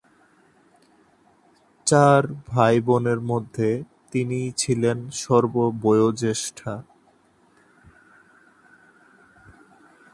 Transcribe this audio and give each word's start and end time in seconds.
চার 1.87 2.23
ভাইবোনের 2.47 3.19
মধ্যে 3.21 3.69
তিনিই 4.11 4.49
ছিলেন 4.57 4.97
সর্ববয়োজ্যেষ্ঠা। 5.13 6.73